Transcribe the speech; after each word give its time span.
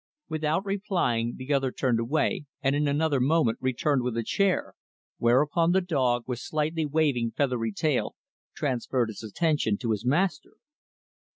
Without 0.29 0.65
replying, 0.65 1.35
the 1.37 1.53
other 1.53 1.71
turned 1.71 1.99
away 1.99 2.45
and 2.63 2.75
in 2.75 2.87
another 2.87 3.19
moment 3.19 3.59
returned 3.61 4.01
with 4.01 4.17
a 4.17 4.23
chair; 4.23 4.73
whereupon 5.19 5.73
the 5.73 5.79
dog, 5.81 6.23
with 6.25 6.39
slightly 6.39 6.87
waving, 6.87 7.29
feathery 7.37 7.71
tail, 7.71 8.15
transferred 8.55 9.09
his 9.09 9.21
attention 9.21 9.77
to 9.77 9.91
his 9.91 10.03
master. 10.03 10.53